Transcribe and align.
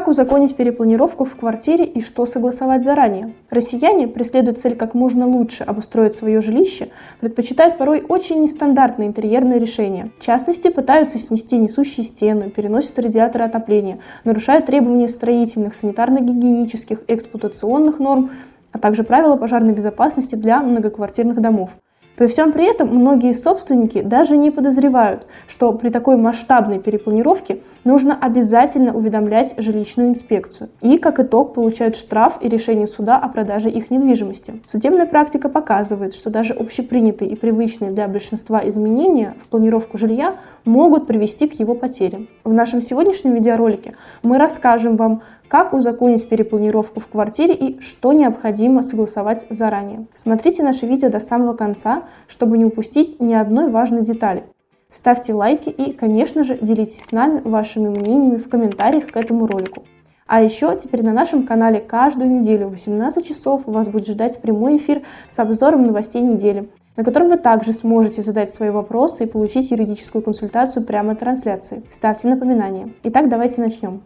Как 0.00 0.08
узаконить 0.08 0.56
перепланировку 0.56 1.26
в 1.26 1.36
квартире 1.36 1.84
и 1.84 2.00
что 2.00 2.24
согласовать 2.24 2.84
заранее? 2.84 3.34
Россияне 3.50 4.08
преследуют 4.08 4.58
цель 4.58 4.74
как 4.74 4.94
можно 4.94 5.26
лучше 5.26 5.62
обустроить 5.62 6.14
свое 6.14 6.40
жилище, 6.40 6.88
предпочитают 7.20 7.76
порой 7.76 8.02
очень 8.08 8.42
нестандартные 8.42 9.08
интерьерные 9.08 9.58
решения. 9.58 10.10
В 10.18 10.24
частности, 10.24 10.68
пытаются 10.68 11.18
снести 11.18 11.58
несущие 11.58 12.06
стены, 12.06 12.48
переносят 12.48 12.98
радиаторы 12.98 13.44
отопления, 13.44 13.98
нарушают 14.24 14.64
требования 14.64 15.06
строительных, 15.06 15.74
санитарно-гигиенических, 15.74 17.00
эксплуатационных 17.06 17.98
норм, 17.98 18.30
а 18.72 18.78
также 18.78 19.04
правила 19.04 19.36
пожарной 19.36 19.74
безопасности 19.74 20.34
для 20.34 20.62
многоквартирных 20.62 21.42
домов. 21.42 21.72
При 22.20 22.26
всем 22.26 22.52
при 22.52 22.66
этом 22.66 22.88
многие 22.88 23.32
собственники 23.32 24.02
даже 24.02 24.36
не 24.36 24.50
подозревают, 24.50 25.26
что 25.48 25.72
при 25.72 25.88
такой 25.88 26.18
масштабной 26.18 26.78
перепланировке 26.78 27.60
нужно 27.82 28.14
обязательно 28.14 28.92
уведомлять 28.92 29.54
жилищную 29.56 30.10
инспекцию. 30.10 30.68
И, 30.82 30.98
как 30.98 31.18
итог, 31.18 31.54
получают 31.54 31.96
штраф 31.96 32.36
и 32.42 32.48
решение 32.50 32.86
суда 32.88 33.16
о 33.16 33.30
продаже 33.30 33.70
их 33.70 33.90
недвижимости. 33.90 34.60
Судебная 34.70 35.06
практика 35.06 35.48
показывает, 35.48 36.14
что 36.14 36.28
даже 36.28 36.52
общепринятые 36.52 37.30
и 37.30 37.36
привычные 37.36 37.90
для 37.90 38.06
большинства 38.06 38.60
изменения 38.68 39.34
в 39.42 39.48
планировку 39.48 39.96
жилья 39.96 40.36
могут 40.66 41.06
привести 41.06 41.48
к 41.48 41.58
его 41.58 41.74
потере. 41.74 42.26
В 42.44 42.52
нашем 42.52 42.82
сегодняшнем 42.82 43.32
видеоролике 43.32 43.94
мы 44.22 44.36
расскажем 44.36 44.96
вам, 44.96 45.22
как 45.50 45.72
узаконить 45.74 46.28
перепланировку 46.28 47.00
в 47.00 47.08
квартире 47.08 47.54
и 47.54 47.80
что 47.80 48.12
необходимо 48.12 48.84
согласовать 48.84 49.46
заранее. 49.50 50.06
Смотрите 50.14 50.62
наше 50.62 50.86
видео 50.86 51.10
до 51.10 51.18
самого 51.18 51.54
конца, 51.54 52.04
чтобы 52.28 52.56
не 52.56 52.64
упустить 52.64 53.20
ни 53.20 53.34
одной 53.34 53.68
важной 53.68 54.02
детали. 54.02 54.44
Ставьте 54.92 55.34
лайки 55.34 55.68
и, 55.68 55.92
конечно 55.92 56.44
же, 56.44 56.56
делитесь 56.56 57.04
с 57.04 57.10
нами 57.10 57.40
вашими 57.40 57.88
мнениями 57.88 58.36
в 58.36 58.48
комментариях 58.48 59.08
к 59.08 59.16
этому 59.16 59.46
ролику. 59.46 59.82
А 60.28 60.40
еще 60.40 60.78
теперь 60.80 61.02
на 61.02 61.12
нашем 61.12 61.44
канале 61.44 61.80
каждую 61.80 62.30
неделю 62.30 62.68
в 62.68 62.72
18 62.72 63.26
часов 63.26 63.62
вас 63.66 63.88
будет 63.88 64.06
ждать 64.06 64.40
прямой 64.40 64.76
эфир 64.76 65.02
с 65.28 65.36
обзором 65.40 65.82
новостей 65.82 66.22
недели, 66.22 66.70
на 66.96 67.02
котором 67.02 67.28
вы 67.28 67.36
также 67.36 67.72
сможете 67.72 68.22
задать 68.22 68.52
свои 68.52 68.70
вопросы 68.70 69.24
и 69.24 69.26
получить 69.26 69.72
юридическую 69.72 70.22
консультацию 70.22 70.86
прямо 70.86 71.12
от 71.12 71.18
трансляции. 71.18 71.82
Ставьте 71.90 72.28
напоминания. 72.28 72.90
Итак, 73.02 73.28
давайте 73.28 73.60
начнем. 73.60 74.02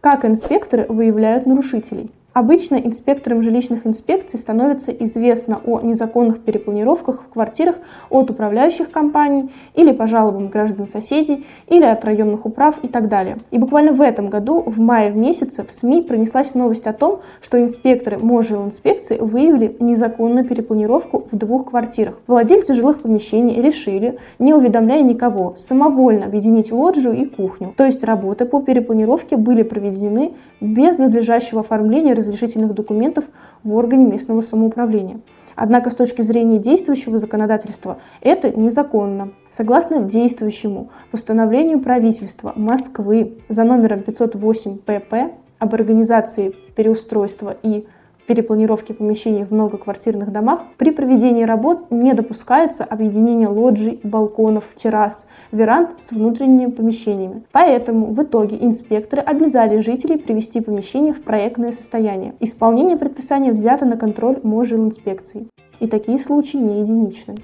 Как 0.00 0.24
инспекторы 0.24 0.86
выявляют 0.88 1.44
нарушителей? 1.44 2.10
Обычно 2.40 2.76
инспекторам 2.76 3.42
жилищных 3.42 3.86
инспекций 3.86 4.38
становится 4.38 4.92
известно 4.92 5.60
о 5.66 5.80
незаконных 5.82 6.40
перепланировках 6.40 7.20
в 7.20 7.32
квартирах 7.34 7.76
от 8.08 8.30
управляющих 8.30 8.90
компаний 8.90 9.50
или 9.74 9.92
по 9.92 10.06
жалобам 10.06 10.48
граждан 10.48 10.86
соседей 10.86 11.44
или 11.68 11.84
от 11.84 12.02
районных 12.02 12.46
управ 12.46 12.76
и 12.82 12.88
так 12.88 13.08
далее. 13.08 13.36
И 13.50 13.58
буквально 13.58 13.92
в 13.92 14.00
этом 14.00 14.30
году, 14.30 14.62
в 14.64 14.80
мае 14.80 15.12
в 15.12 15.18
месяце, 15.18 15.66
в 15.68 15.70
СМИ 15.70 16.00
пронеслась 16.00 16.54
новость 16.54 16.86
о 16.86 16.94
том, 16.94 17.20
что 17.42 17.60
инспекторы 17.60 18.16
МОЖИЛ 18.16 18.64
инспекции 18.64 19.18
выявили 19.18 19.76
незаконную 19.78 20.46
перепланировку 20.46 21.26
в 21.30 21.36
двух 21.36 21.68
квартирах. 21.68 22.14
Владельцы 22.26 22.72
жилых 22.72 23.02
помещений 23.02 23.60
решили, 23.60 24.18
не 24.38 24.54
уведомляя 24.54 25.02
никого, 25.02 25.56
самовольно 25.58 26.24
объединить 26.24 26.72
лоджию 26.72 27.14
и 27.18 27.26
кухню. 27.26 27.74
То 27.76 27.84
есть 27.84 28.02
работы 28.02 28.46
по 28.46 28.62
перепланировке 28.62 29.36
были 29.36 29.62
проведены 29.62 30.32
без 30.62 30.96
надлежащего 30.96 31.60
оформления 31.60 32.14
разрешительных 32.30 32.74
документов 32.74 33.24
в 33.62 33.74
органе 33.74 34.06
местного 34.06 34.40
самоуправления. 34.40 35.20
Однако 35.56 35.90
с 35.90 35.94
точки 35.94 36.22
зрения 36.22 36.58
действующего 36.58 37.18
законодательства 37.18 37.98
это 38.22 38.50
незаконно. 38.50 39.32
Согласно 39.50 40.00
действующему 40.00 40.90
постановлению 41.10 41.80
правительства 41.80 42.52
Москвы 42.56 43.38
за 43.48 43.64
номером 43.64 44.00
508 44.00 44.78
ПП 44.78 45.34
об 45.58 45.74
организации 45.74 46.54
переустройства 46.74 47.56
и 47.62 47.86
перепланировки 48.30 48.92
помещений 48.92 49.42
в 49.42 49.50
многоквартирных 49.50 50.30
домах, 50.30 50.60
при 50.76 50.92
проведении 50.92 51.42
работ 51.42 51.90
не 51.90 52.14
допускается 52.14 52.84
объединение 52.84 53.48
лоджий, 53.48 53.98
балконов, 54.04 54.62
террас, 54.76 55.26
веранд 55.50 55.96
с 55.98 56.12
внутренними 56.12 56.70
помещениями. 56.70 57.42
Поэтому 57.50 58.14
в 58.14 58.22
итоге 58.22 58.56
инспекторы 58.60 59.20
обязали 59.20 59.80
жителей 59.80 60.16
привести 60.16 60.60
помещение 60.60 61.12
в 61.12 61.24
проектное 61.24 61.72
состояние. 61.72 62.34
Исполнение 62.38 62.96
предписания 62.96 63.50
взято 63.50 63.84
на 63.84 63.96
контроль 63.96 64.38
МОЖИЛ 64.44 64.84
инспекции. 64.84 65.48
И 65.80 65.88
такие 65.88 66.20
случаи 66.20 66.58
не 66.58 66.82
единичны. 66.82 67.34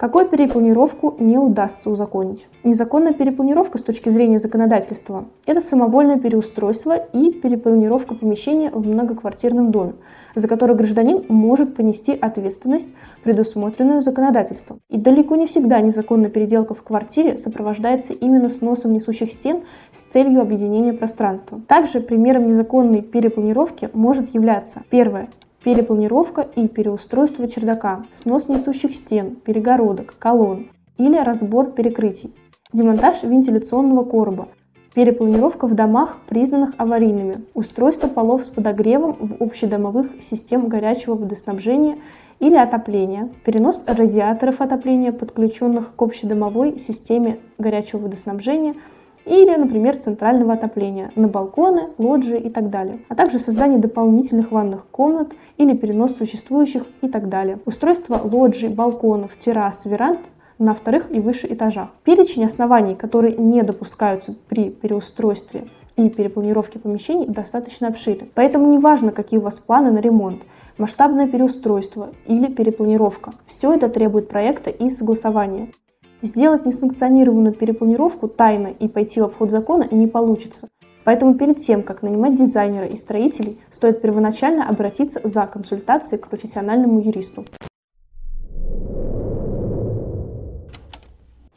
Какую 0.00 0.26
перепланировку 0.28 1.14
не 1.18 1.36
удастся 1.36 1.90
узаконить? 1.90 2.46
Незаконная 2.64 3.12
перепланировка 3.12 3.76
с 3.76 3.82
точки 3.82 4.08
зрения 4.08 4.38
законодательства– 4.38 5.26
это 5.44 5.60
самовольное 5.60 6.18
переустройство 6.18 6.94
и 6.94 7.32
перепланировка 7.32 8.14
помещения 8.14 8.70
в 8.70 8.80
многоквартирном 8.88 9.70
доме, 9.70 9.92
за 10.34 10.48
которое 10.48 10.72
гражданин 10.72 11.26
может 11.28 11.76
понести 11.76 12.16
ответственность, 12.18 12.88
предусмотренную 13.24 14.00
законодательством. 14.00 14.80
И 14.88 14.96
далеко 14.96 15.36
не 15.36 15.44
всегда 15.44 15.80
незаконная 15.80 16.30
переделка 16.30 16.72
в 16.72 16.82
квартире 16.82 17.36
сопровождается 17.36 18.14
именно 18.14 18.48
сносом 18.48 18.94
несущих 18.94 19.30
стен 19.30 19.64
с 19.92 20.04
целью 20.04 20.40
объединения 20.40 20.94
пространства. 20.94 21.60
Также 21.68 22.00
примером 22.00 22.46
незаконной 22.46 23.02
перепланировки 23.02 23.90
может 23.92 24.32
являться 24.32 24.80
первое 24.88 25.28
перепланировка 25.64 26.42
и 26.42 26.68
переустройство 26.68 27.48
чердака, 27.48 28.04
снос 28.12 28.48
несущих 28.48 28.94
стен, 28.94 29.36
перегородок, 29.36 30.14
колонн 30.18 30.68
или 30.98 31.16
разбор 31.18 31.72
перекрытий, 31.72 32.34
демонтаж 32.72 33.22
вентиляционного 33.22 34.04
короба, 34.04 34.48
перепланировка 34.94 35.66
в 35.66 35.74
домах, 35.74 36.16
признанных 36.28 36.74
аварийными, 36.78 37.44
устройство 37.54 38.08
полов 38.08 38.44
с 38.44 38.48
подогревом 38.48 39.16
в 39.18 39.42
общедомовых 39.42 40.08
систем 40.22 40.68
горячего 40.68 41.14
водоснабжения 41.14 41.98
или 42.38 42.56
отопления, 42.56 43.28
перенос 43.44 43.84
радиаторов 43.86 44.60
отопления, 44.60 45.12
подключенных 45.12 45.94
к 45.94 46.02
общедомовой 46.02 46.78
системе 46.78 47.38
горячего 47.58 48.00
водоснабжения– 48.00 48.74
или, 49.24 49.54
например, 49.54 49.96
центрального 49.96 50.54
отопления 50.54 51.12
на 51.14 51.28
балконы, 51.28 51.90
лоджии 51.98 52.38
и 52.38 52.50
так 52.50 52.70
далее, 52.70 53.00
а 53.08 53.14
также 53.14 53.38
создание 53.38 53.78
дополнительных 53.78 54.50
ванных 54.50 54.86
комнат 54.90 55.32
или 55.56 55.76
перенос 55.76 56.16
существующих 56.16 56.84
и 57.02 57.08
так 57.08 57.28
далее. 57.28 57.58
Устройство 57.66 58.20
лоджий, 58.22 58.68
балконов, 58.68 59.30
террас, 59.38 59.84
веранд 59.84 60.20
на 60.58 60.74
вторых 60.74 61.10
и 61.10 61.20
выше 61.20 61.46
этажах. 61.50 61.88
Перечень 62.04 62.44
оснований, 62.44 62.94
которые 62.94 63.36
не 63.36 63.62
допускаются 63.62 64.34
при 64.48 64.70
переустройстве 64.70 65.68
и 65.96 66.08
перепланировке 66.08 66.78
помещений, 66.78 67.26
достаточно 67.26 67.88
обширен. 67.88 68.28
Поэтому 68.34 68.72
неважно, 68.72 69.10
какие 69.10 69.38
у 69.38 69.42
вас 69.42 69.58
планы 69.58 69.90
на 69.90 69.98
ремонт, 69.98 70.42
масштабное 70.78 71.26
переустройство 71.26 72.10
или 72.26 72.46
перепланировка. 72.46 73.32
Все 73.46 73.72
это 73.72 73.88
требует 73.88 74.28
проекта 74.28 74.70
и 74.70 74.90
согласования. 74.90 75.70
Сделать 76.22 76.66
несанкционированную 76.66 77.54
перепланировку 77.54 78.28
тайно 78.28 78.68
и 78.68 78.88
пойти 78.88 79.20
в 79.20 79.24
обход 79.24 79.50
закона 79.50 79.86
не 79.90 80.06
получится. 80.06 80.68
Поэтому 81.04 81.34
перед 81.34 81.58
тем, 81.58 81.82
как 81.82 82.02
нанимать 82.02 82.34
дизайнера 82.34 82.86
и 82.86 82.96
строителей, 82.96 83.58
стоит 83.70 84.02
первоначально 84.02 84.68
обратиться 84.68 85.20
за 85.24 85.46
консультацией 85.46 86.20
к 86.20 86.28
профессиональному 86.28 87.00
юристу. 87.00 87.46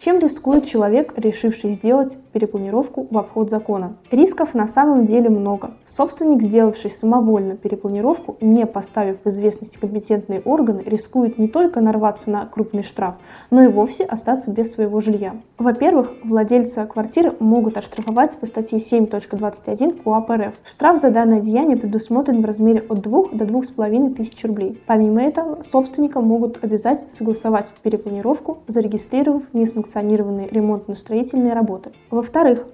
Чем 0.03 0.19
рискует 0.19 0.65
человек, 0.65 1.13
решивший 1.15 1.69
сделать 1.69 2.17
перепланировку 2.33 3.07
в 3.09 3.17
обход 3.17 3.49
закона? 3.49 3.95
Рисков 4.11 4.53
на 4.53 4.67
самом 4.67 5.05
деле 5.05 5.29
много. 5.29 5.75
Собственник, 5.85 6.41
сделавший 6.41 6.91
самовольно 6.91 7.55
перепланировку, 7.55 8.35
не 8.41 8.65
поставив 8.65 9.19
в 9.23 9.29
известность 9.29 9.77
компетентные 9.77 10.41
органы, 10.41 10.83
рискует 10.85 11.37
не 11.37 11.47
только 11.47 11.79
нарваться 11.79 12.31
на 12.31 12.45
крупный 12.45 12.83
штраф, 12.83 13.15
но 13.49 13.63
и 13.63 13.67
вовсе 13.67 14.03
остаться 14.03 14.51
без 14.51 14.73
своего 14.73 14.99
жилья. 14.99 15.37
Во-первых, 15.57 16.11
владельца 16.25 16.85
квартиры 16.85 17.33
могут 17.39 17.77
оштрафовать 17.77 18.35
по 18.35 18.45
статье 18.45 18.79
7.21 18.79 20.03
КУАП 20.03 20.31
РФ. 20.31 20.53
Штраф 20.65 20.99
за 20.99 21.11
данное 21.11 21.39
деяние 21.39 21.77
предусмотрен 21.77 22.41
в 22.41 22.45
размере 22.45 22.83
от 22.89 22.99
2 22.99 23.29
до 23.31 23.45
2,5 23.45 24.15
тысяч 24.15 24.43
рублей. 24.43 24.83
Помимо 24.85 25.21
этого, 25.21 25.63
собственника 25.71 26.19
могут 26.19 26.61
обязать 26.61 27.09
согласовать 27.09 27.69
перепланировку, 27.83 28.57
зарегистрировав 28.67 29.43
несанкционированную 29.53 29.92
несанкционированные 29.93 30.47
ремонтно-строительные 30.49 31.53
работы. 31.53 31.91
Во-вторых, 32.09 32.65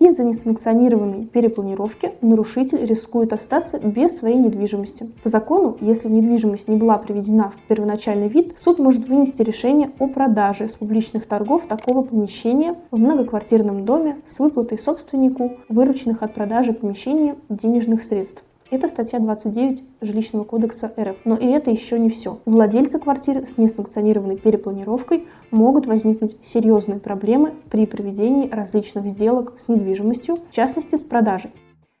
из-за 0.00 0.24
несанкционированной 0.24 1.26
перепланировки 1.26 2.12
нарушитель 2.20 2.84
рискует 2.84 3.32
остаться 3.32 3.78
без 3.78 4.18
своей 4.18 4.38
недвижимости. 4.38 5.08
По 5.22 5.28
закону, 5.28 5.76
если 5.80 6.08
недвижимость 6.08 6.68
не 6.68 6.76
была 6.76 6.98
приведена 6.98 7.50
в 7.50 7.68
первоначальный 7.68 8.28
вид, 8.28 8.54
суд 8.58 8.78
может 8.78 9.08
вынести 9.08 9.42
решение 9.42 9.92
о 9.98 10.08
продаже 10.08 10.68
с 10.68 10.72
публичных 10.72 11.26
торгов 11.26 11.66
такого 11.66 12.02
помещения 12.02 12.74
в 12.90 12.98
многоквартирном 12.98 13.84
доме 13.84 14.16
с 14.26 14.38
выплатой 14.40 14.78
собственнику 14.78 15.52
вырученных 15.68 16.22
от 16.22 16.34
продажи 16.34 16.72
помещения 16.72 17.36
денежных 17.48 18.02
средств. 18.02 18.42
Это 18.70 18.88
статья 18.88 19.18
29 19.18 19.84
Жилищного 20.00 20.44
кодекса 20.44 20.90
РФ. 20.98 21.16
Но 21.24 21.36
и 21.36 21.46
это 21.46 21.70
еще 21.70 21.98
не 21.98 22.08
все. 22.08 22.38
Владельцы 22.46 22.98
квартир 22.98 23.46
с 23.46 23.58
несанкционированной 23.58 24.36
перепланировкой 24.36 25.26
могут 25.50 25.86
возникнуть 25.86 26.36
серьезные 26.44 26.98
проблемы 26.98 27.52
при 27.70 27.84
проведении 27.84 28.48
различных 28.48 29.06
сделок 29.06 29.54
с 29.58 29.68
недвижимостью, 29.68 30.38
в 30.50 30.54
частности 30.54 30.96
с 30.96 31.02
продажей. 31.02 31.52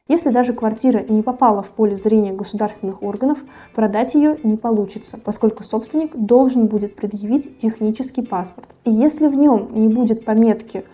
Если 0.08 0.30
даже 0.30 0.52
квартира 0.52 0.98
не 0.98 1.22
попала 1.22 1.62
в 1.62 1.68
поле 1.68 1.96
зрения 1.96 2.32
государственных 2.32 3.02
органов, 3.02 3.38
продать 3.74 4.14
ее 4.14 4.38
не 4.42 4.56
получится, 4.56 5.18
поскольку 5.22 5.64
собственник 5.64 6.14
должен 6.14 6.66
будет 6.66 6.94
предъявить 6.96 7.58
технический 7.58 8.22
паспорт. 8.22 8.68
И 8.84 8.90
если 8.90 9.28
в 9.28 9.34
нем 9.34 9.68
не 9.72 9.88
будет 9.88 10.24
пометки 10.24 10.84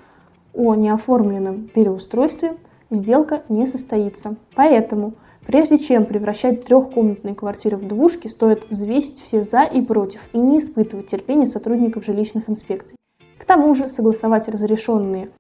о 0.55 0.75
неоформленном 0.75 1.69
переустройстве, 1.75 2.55
сделка 2.91 3.43
не 3.49 3.67
состоится. 3.67 4.37
Поэтому, 4.55 5.15
прежде 5.47 5.79
чем 5.79 6.07
превращать 6.07 6.65
трехкомнатные 6.65 7.35
квартиры 7.35 7.77
в 7.77 7.87
двушки, 7.87 8.29
стоит 8.29 8.69
взвесить 8.71 9.23
все 9.23 9.43
за 9.43 9.63
и 9.63 9.81
против 9.81 10.21
и 10.33 10.39
не 10.39 10.59
испытывать 10.59 11.09
терпения 11.09 11.47
сотрудников 11.47 12.05
жилищных 12.05 12.49
инспекций. 12.49 12.97
К 13.39 13.45
тому 13.45 13.75
же 13.75 13.89
согласовать 13.89 14.49
разрешенные 14.49 15.31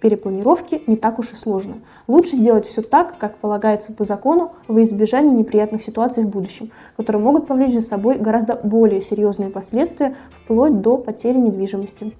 перепланировки 0.00 0.82
не 0.86 0.96
так 0.96 1.18
уж 1.18 1.32
и 1.32 1.36
сложно. 1.36 1.76
Лучше 2.08 2.36
сделать 2.36 2.66
все 2.66 2.82
так, 2.82 3.18
как 3.18 3.36
полагается 3.36 3.92
по 3.92 4.04
закону, 4.04 4.52
во 4.66 4.82
избежание 4.82 5.32
неприятных 5.32 5.82
ситуаций 5.82 6.24
в 6.24 6.28
будущем, 6.28 6.70
которые 6.96 7.22
могут 7.22 7.46
повлечь 7.46 7.74
за 7.74 7.82
собой 7.82 8.16
гораздо 8.18 8.56
более 8.56 9.02
серьезные 9.02 9.50
последствия, 9.50 10.16
вплоть 10.44 10.80
до 10.80 10.96
потери 10.96 11.38
недвижимости. 11.38 12.14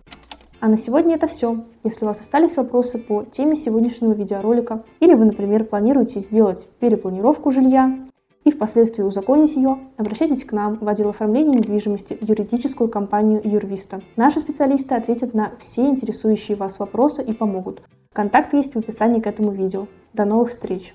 А 0.61 0.69
на 0.69 0.77
сегодня 0.77 1.15
это 1.15 1.27
все. 1.27 1.65
Если 1.85 2.05
у 2.05 2.09
вас 2.09 2.21
остались 2.21 2.57
вопросы 2.57 2.99
по 2.99 3.25
теме 3.25 3.57
сегодняшнего 3.57 4.13
видеоролика, 4.13 4.85
или 5.01 5.15
вы, 5.15 5.25
например, 5.25 5.65
планируете 5.65 6.21
сделать 6.21 6.69
перепланировку 6.81 7.51
жилья, 7.51 7.99
и 8.45 8.51
впоследствии 8.51 9.03
узаконить 9.03 9.57
ее, 9.57 9.79
обращайтесь 9.97 10.45
к 10.45 10.53
нам 10.53 10.77
в 10.77 10.89
отдел 10.89 11.11
оформления 11.11 11.59
недвижимости 11.59 12.19
в 12.21 12.29
юридическую 12.29 12.89
компанию 12.89 13.41
Юрвиста. 13.43 14.03
Наши 14.17 14.41
специалисты 14.41 14.95
ответят 14.95 15.35
на 15.35 15.53
все 15.61 15.87
интересующие 15.87 16.57
вас 16.57 16.79
вопросы 16.79 17.23
и 17.23 17.33
помогут. 17.33 17.83
Контакт 18.13 18.53
есть 18.55 18.75
в 18.75 18.79
описании 18.79 19.21
к 19.21 19.27
этому 19.27 19.53
видео. 19.53 19.87
До 20.13 20.25
новых 20.25 20.51
встреч! 20.51 20.95